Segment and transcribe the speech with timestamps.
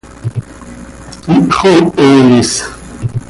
[1.35, 2.51] ¡Ihxooho is!